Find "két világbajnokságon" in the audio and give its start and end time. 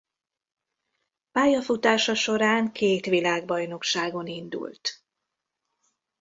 2.71-4.27